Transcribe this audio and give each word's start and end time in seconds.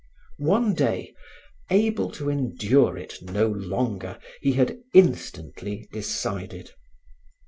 One 0.39 0.73
day, 0.73 1.13
able 1.69 2.09
to 2.13 2.31
endure 2.31 2.97
it 2.97 3.21
no 3.21 3.45
longer, 3.49 4.17
he 4.41 4.53
had 4.53 4.79
instantly 4.95 5.87
decided. 5.91 6.71